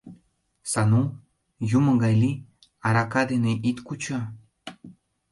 —Сану, 0.71 1.03
юмо 1.77 1.91
гай 2.03 2.13
лий: 2.21 2.41
арака 2.87 3.21
дене 3.31 3.53
ит 3.69 3.77
кучо... 3.87 4.19